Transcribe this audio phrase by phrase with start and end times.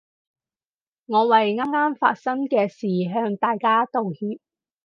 [1.05, 4.39] 我為啱啱發生嘅事向大家道歉